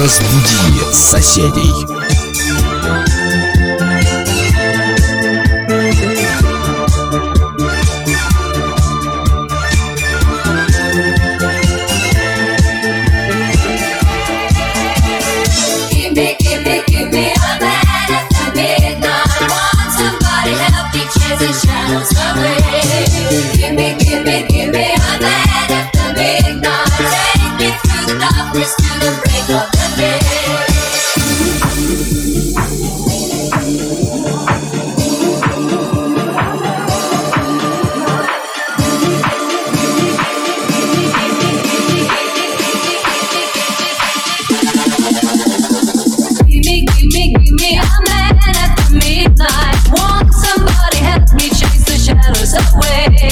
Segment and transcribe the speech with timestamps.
[0.00, 1.99] Разбуди соседей.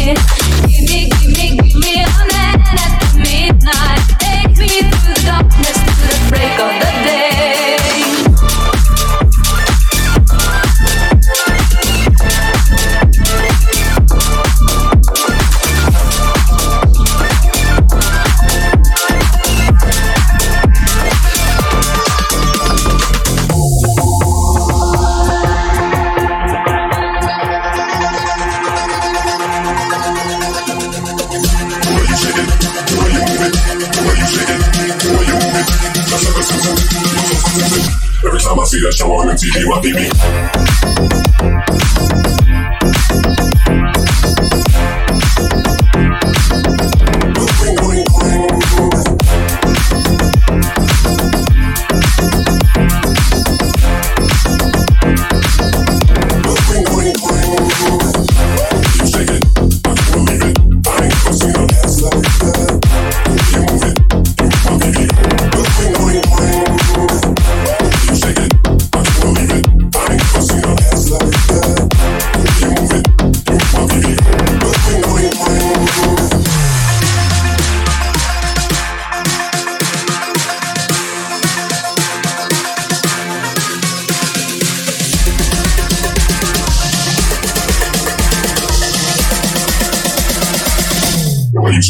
[0.00, 0.41] away.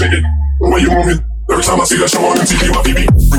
[0.02, 0.24] shaking.
[0.60, 1.14] The way you want me,
[1.50, 3.31] every time I see that show on MTV, my TV.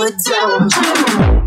[0.00, 1.41] don't?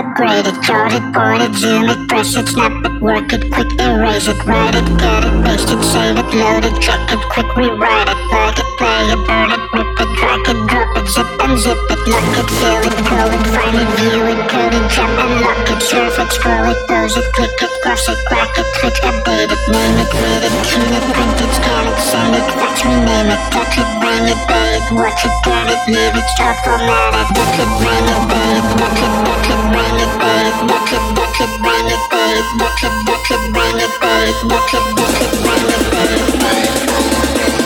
[0.00, 3.68] upgrade it, chart it, point it, zoom it, press it, snap it, work it, quick
[3.78, 7.54] erase it, write it, cut it, paste it, save it, load it, check it, quick
[7.54, 11.56] rewrite it, plug it play about it rip it, crack it, drop it, zip and
[11.60, 15.12] zip it, lock it, fill it, call it, find it, view it, code it, jump
[15.20, 18.64] and lock it, surf it, scroll it, pose it, click it, cross it, crack it,
[18.80, 22.46] click, update it, name it, read it, tune it, print it, scan it, send it,
[22.56, 26.16] watch me name it, touch it, bring it, pay it, watch it, get it, leave
[26.16, 29.96] it, stop, format it, book it, bring it, pay it, book it, book it, bring
[30.00, 33.42] it, pay it, book it, book it, bring it, pay it, book it, book it,
[33.52, 37.56] bring it, pay it, book it, book it, bring it, pay it, pay it, pay
[37.58, 37.59] it.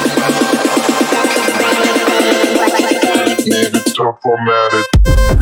[3.95, 5.34] stop, I'm it.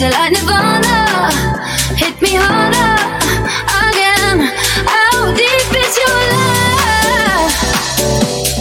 [0.00, 1.28] you like Nirvana.
[1.94, 2.96] Hit me harder
[3.84, 4.48] again.
[4.88, 7.52] How deep is your love?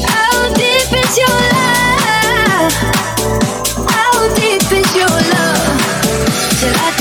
[0.03, 2.73] How deep is your love?
[3.87, 5.79] How deep is your love?
[6.59, 6.75] Till.
[6.75, 6.91] I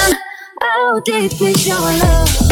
[0.00, 0.16] am.
[0.62, 2.47] How deep is your love?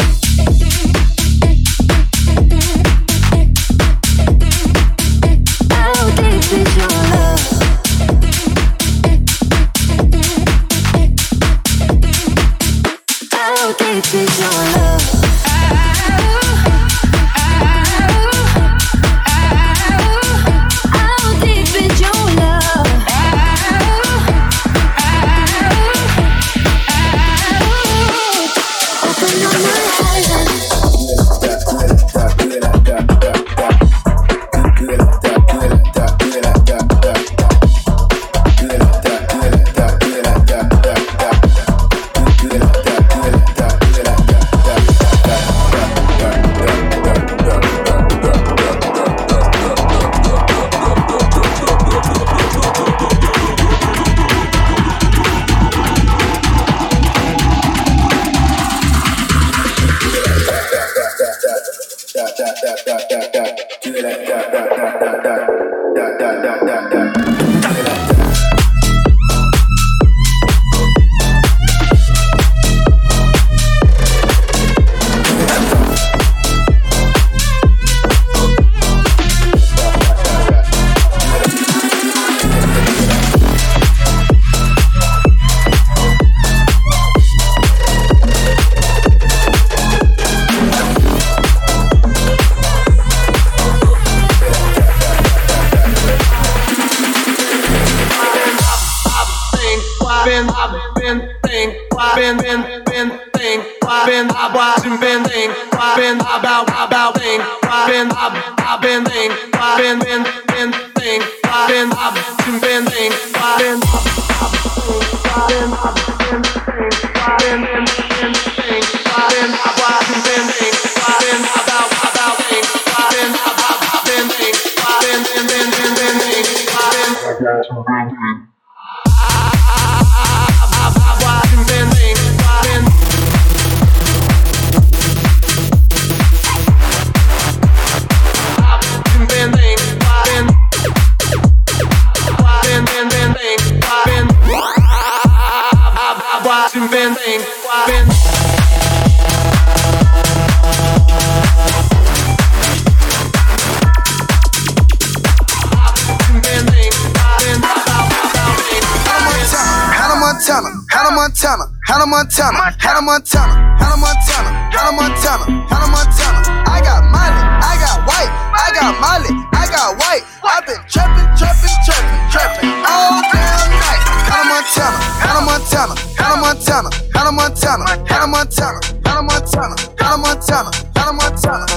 [161.97, 166.39] out Montana, out Montana, out Montana, out Montana, out Montana.
[166.69, 170.21] I got Molly, I got white, I got Molly, I got white.
[170.45, 174.03] I've been trapping, trapping, trapping, trapping all damn night.
[174.29, 181.15] Out Montana, out Montana, out Montana, out Montana, out Montana, out Montana, out Montana, out
[181.15, 181.76] Montana.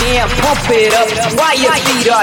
[0.00, 0.54] DFM.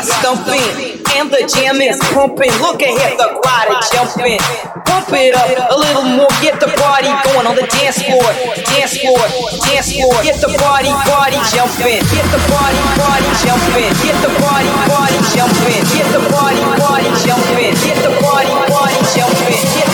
[0.03, 1.01] stumping.
[1.11, 2.51] And the jam is pumping.
[2.63, 4.39] Look ahead, the crowd is jumping.
[4.87, 6.31] Pump it up a little more.
[6.39, 8.23] Get the party going on the dance floor.
[8.71, 9.19] Dance floor,
[9.67, 10.15] dance floor.
[10.23, 11.99] Get the party, party jumping.
[12.15, 13.91] Get the party, party jumping.
[14.07, 15.83] Get the party, party jumping.
[15.91, 17.75] Get the party, party jumping.
[17.83, 19.90] Get the party, party jumping.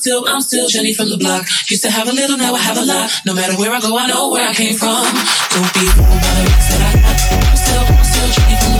[0.00, 1.46] still, I'm still Jenny from the block.
[1.68, 3.10] Used to have a little, now I have a lot.
[3.26, 5.04] No matter where I go, I know where I came from.
[5.52, 7.20] Don't be fooled by the rest that I got.
[7.50, 8.79] I'm still, I'm still Jenny from the block.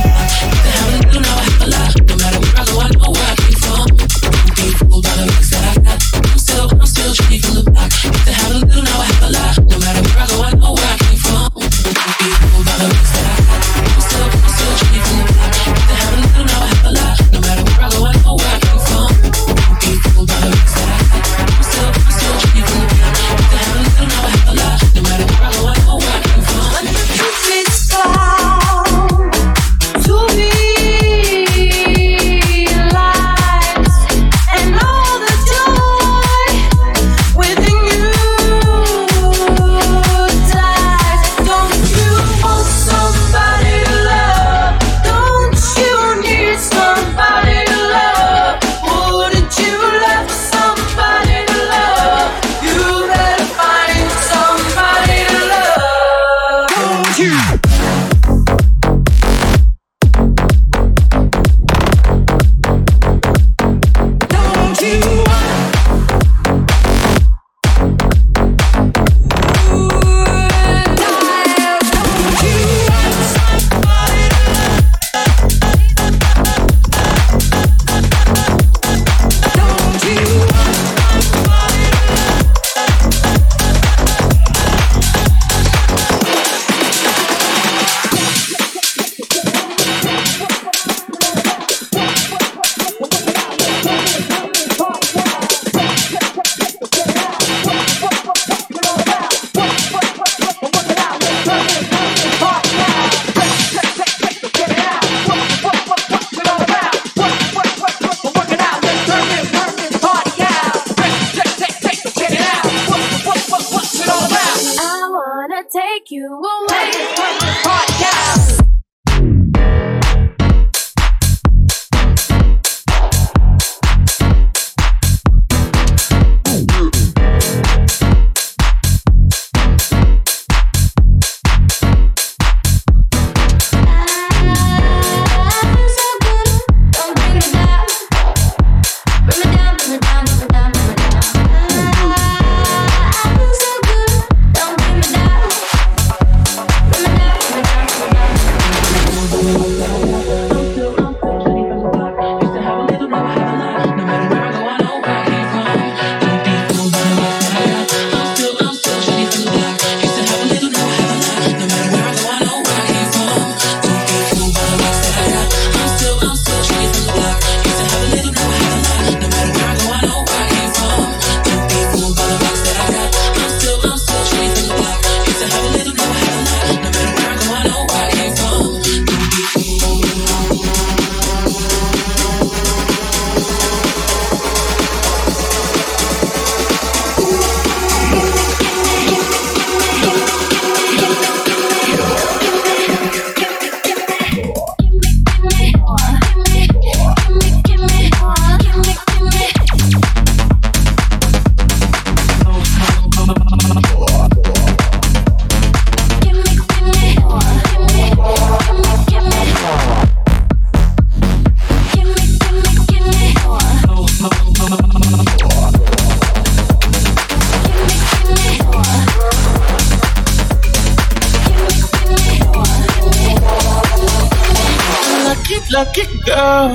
[225.81, 226.73] lucky girl.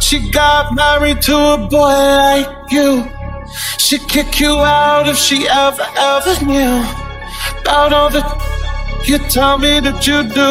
[0.00, 2.90] She got married to a boy like you.
[3.78, 6.76] She'd kick you out if she ever, ever knew
[7.60, 8.22] about all the
[9.06, 10.50] you tell me that you do.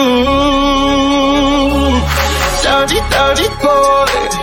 [2.63, 4.42] Dirty, dirty boy.